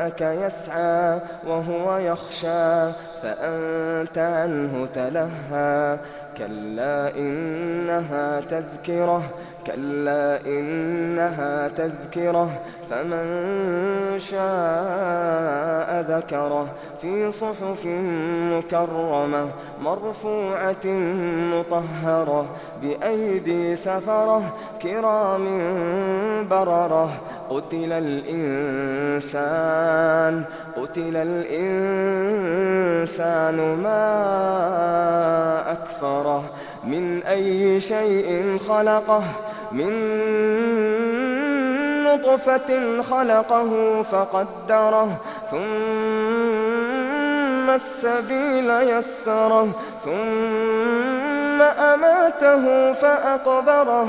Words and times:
جاءك 0.00 0.20
يسعى 0.20 1.20
وهو 1.46 1.98
يخشى 1.98 2.92
فأنت 3.22 4.18
عنه 4.18 4.88
تلهى. 4.94 5.98
كلا 6.38 7.16
إنها 7.16 8.40
تذكرة 8.40 9.22
كلا 9.66 10.40
إنها 10.46 11.68
تذكرة 11.68 12.50
فمن 12.90 13.26
شاء 14.18 16.00
ذكره. 16.00 16.66
في 17.02 17.32
صحف 17.32 17.86
مكرمة 18.52 19.48
مرفوعة 19.82 20.86
مطهرة 21.52 22.46
بأيدي 22.82 23.76
سفرة 23.76 24.42
كرام 24.82 25.44
بررة. 26.48 27.10
قتل 27.50 27.92
الإنسان 27.92 29.50
قتل 30.76 31.16
الإنسان 31.16 32.28
ما 33.82 34.02
أكفره. 35.72 36.44
من 36.84 37.22
أي 37.22 37.80
شيء 37.80 38.58
خلقه؟ 38.68 39.22
من 39.72 39.92
نطفة 42.04 43.02
خلقه 43.02 44.02
فقدره. 44.02 45.16
ثم 45.50 45.60
السبيل 47.70 48.70
يسره. 48.70 49.68
ثم 50.04 51.62
أماته 51.62 52.92
فأقبره. 52.92 54.08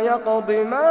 يقض 0.00 0.50
ما 0.50 0.90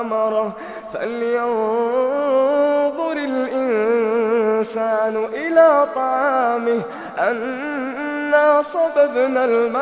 أمره. 0.00 0.52
فلينظر 0.94 3.12
الإنسان 3.12 5.16
إلى 5.32 5.86
طعامه. 5.94 6.80
أنا 7.18 8.62
صببنا 8.62 9.44
الماء 9.44 9.80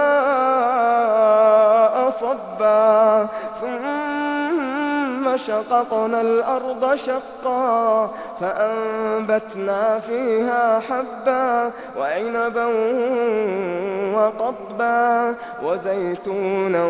صبا. 2.11 3.27
ثم 3.61 3.98
شققنا 5.37 6.21
الأرض 6.21 6.95
شقا 6.95 8.11
فأنبتنا 8.41 9.99
فيها 9.99 10.81
حبا 10.81 11.71
وعنبا 11.99 12.67
وقضبا 14.15 15.35
وزيتونا 15.63 16.87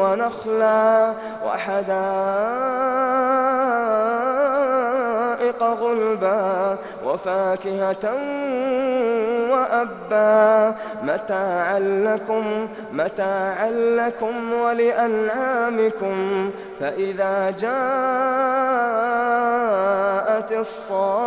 ونخلا 0.00 1.12
وحدائق 1.46 2.89
غلبا 5.60 6.76
وفاكهة 7.04 8.14
وأبا. 9.50 10.74
متاعا 11.02 11.78
لكم 11.78 12.68
متاعا 12.92 13.70
لكم 13.70 14.52
ولأنعامكم. 14.52 16.50
فإذا 16.80 17.50
جاءت 17.50 17.70
الصاخة 20.52 21.20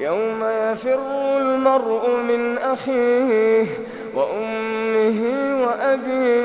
يوم 0.00 0.44
يفر 0.44 0.98
المرء 1.38 2.10
من 2.28 2.58
أخيه 2.58 3.66
وأمه 4.14 5.20
وأبيه 5.64 6.37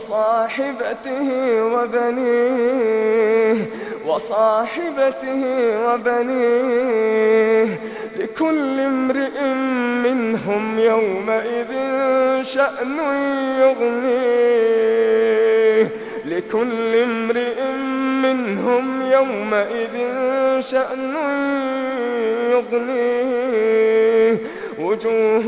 وصاحبته 0.00 1.28
وبنيه 1.74 3.56
وصاحبته 4.06 5.42
وبنيه. 5.86 7.68
لكل 8.18 8.80
امرئ 8.80 9.44
منهم 10.04 10.78
يومئذ 10.78 11.72
شأن 12.42 12.98
يغنيه. 13.60 14.80
لكل 16.24 16.96
امرئ 16.96 17.62
منهم 18.22 19.02
يومئذ 19.12 19.96
شأن 20.60 21.14
يغنيه. 22.50 24.38
وجوه 24.78 25.44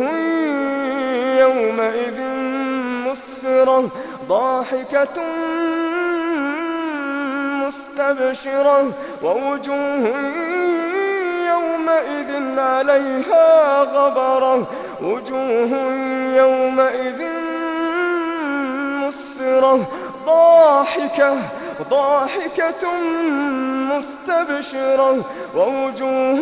يومئذ 1.38 2.20
مسفرة 3.06 3.88
ضاحكة 4.32 5.22
مستبشرة 7.62 8.90
ووجوه 9.22 10.04
يومئذ 11.48 12.58
عليها 12.58 13.82
غبرة. 13.82 14.66
وجوه 15.02 15.70
يومئذ 16.36 17.22
مسفرة. 19.02 19.86
ضاحكة 20.26 21.36
ضاحكة 21.90 22.84
مستبشرة. 23.92 25.24
ووجوه 25.56 26.40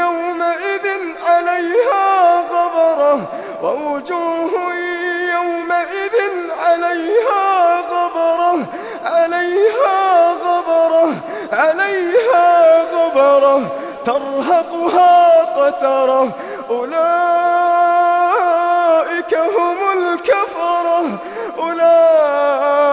يومئذ 0.00 0.86
عليها 1.26 2.40
غبرة. 2.52 3.28
ووجوه 3.62 4.67
عليها 6.68 7.80
غبرة 7.80 8.66
عليها 9.04 10.32
غبرة 10.32 11.14
عليها 11.52 12.82
غبرة 12.82 13.60
ترهقها 14.04 15.44
قترة 15.56 16.28
أولئك 16.70 16.98
هم 19.34 19.76
الكفرة 19.98 21.18
أولئك 21.58 22.88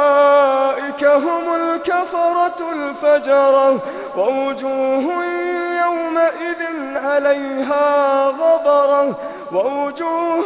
هم 1.03 1.55
الكفرة 1.55 2.71
الفجرة 2.73 3.79
ووجوه 4.17 5.25
يومئذ 5.85 6.61
عليها 6.97 8.25
غبرة 8.27 9.15
ووجوه 9.51 10.45